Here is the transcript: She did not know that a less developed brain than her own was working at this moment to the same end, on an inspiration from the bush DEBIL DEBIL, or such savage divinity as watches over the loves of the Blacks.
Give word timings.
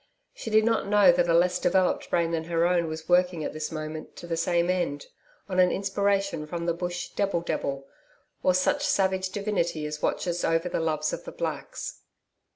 She 0.33 0.49
did 0.49 0.65
not 0.65 0.87
know 0.87 1.11
that 1.11 1.29
a 1.29 1.33
less 1.35 1.59
developed 1.59 2.09
brain 2.09 2.31
than 2.31 2.45
her 2.45 2.65
own 2.67 2.87
was 2.87 3.07
working 3.07 3.43
at 3.43 3.53
this 3.53 3.71
moment 3.71 4.15
to 4.15 4.25
the 4.25 4.35
same 4.35 4.67
end, 4.67 5.05
on 5.47 5.59
an 5.59 5.71
inspiration 5.71 6.47
from 6.47 6.65
the 6.65 6.73
bush 6.73 7.09
DEBIL 7.09 7.41
DEBIL, 7.41 7.85
or 8.41 8.55
such 8.55 8.83
savage 8.83 9.29
divinity 9.29 9.85
as 9.85 10.01
watches 10.01 10.43
over 10.43 10.67
the 10.67 10.79
loves 10.79 11.13
of 11.13 11.25
the 11.25 11.31
Blacks. 11.31 11.99